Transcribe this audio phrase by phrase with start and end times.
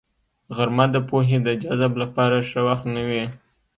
[0.55, 3.23] غرمه د پوهې د جذب لپاره ښه وخت نه وي